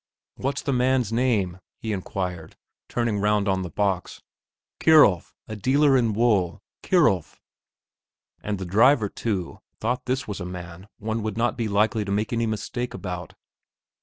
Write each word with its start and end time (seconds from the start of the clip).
"What's 0.33 0.63
the 0.63 0.73
man's 0.73 1.13
name?" 1.13 1.59
he 1.77 1.93
inquired, 1.93 2.55
turning 2.89 3.19
round 3.19 3.47
on 3.47 3.61
the 3.61 3.69
box. 3.69 4.23
"Kierulf, 4.79 5.35
a 5.47 5.55
dealer 5.55 5.95
in 5.95 6.13
wool 6.13 6.63
Kierulf." 6.81 7.39
And 8.41 8.57
the 8.57 8.65
driver, 8.65 9.09
too, 9.09 9.59
thought 9.79 10.05
this 10.07 10.27
was 10.27 10.39
a 10.39 10.43
man 10.43 10.87
one 10.97 11.21
would 11.21 11.37
not 11.37 11.55
be 11.55 11.67
likely 11.67 12.03
to 12.03 12.11
make 12.11 12.33
any 12.33 12.47
mistake 12.47 12.95
about. 12.95 13.35